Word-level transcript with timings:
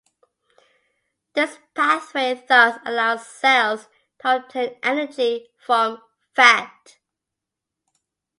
This 1.35 1.59
pathway 1.75 2.33
thus 2.47 2.79
allows 2.85 3.27
cells 3.27 3.87
to 4.23 4.37
obtain 4.37 4.79
energy 4.81 5.49
from 5.59 6.01
fat. 6.33 6.97